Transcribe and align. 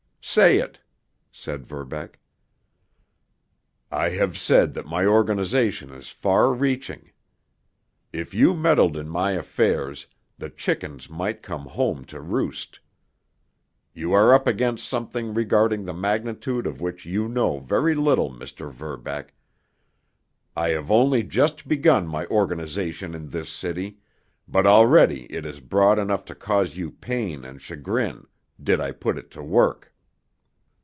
"Say 0.23 0.59
it!" 0.59 0.79
said 1.31 1.65
Verbeck. 1.65 2.19
"I 3.91 4.09
have 4.09 4.37
said 4.37 4.73
that 4.75 4.85
my 4.85 5.03
organization 5.03 5.89
is 5.91 6.09
far 6.09 6.53
reaching. 6.53 7.11
If 8.13 8.31
you 8.33 8.55
meddled 8.55 8.95
in 8.95 9.09
my 9.09 9.31
affairs, 9.31 10.07
the 10.37 10.49
chickens 10.51 11.09
might 11.09 11.41
come 11.41 11.63
home 11.63 12.05
to 12.05 12.21
roost. 12.21 12.79
You 13.95 14.13
are 14.13 14.31
up 14.31 14.45
against 14.45 14.87
something 14.87 15.33
regarding 15.33 15.83
the 15.83 15.91
magnitude 15.93 16.67
of 16.67 16.79
which 16.79 17.03
you 17.03 17.27
know 17.27 17.57
very 17.59 17.95
little, 17.95 18.31
Mr. 18.31 18.71
Verbeck. 18.71 19.33
I 20.55 20.69
have 20.69 20.91
only 20.91 21.23
just 21.23 21.67
begun 21.67 22.07
my 22.07 22.27
organization 22.27 23.15
in 23.15 23.29
this 23.29 23.49
city, 23.49 23.97
but 24.47 24.67
already 24.67 25.23
it 25.33 25.47
is 25.47 25.59
broad 25.59 25.97
enough 25.97 26.23
to 26.25 26.35
cause 26.35 26.77
you 26.77 26.91
pain 26.91 27.43
and 27.43 27.59
chagrin, 27.59 28.27
did 28.61 28.79
I 28.79 28.91
put 28.91 29.17
it 29.17 29.31
to 29.31 29.41
work." 29.41 29.87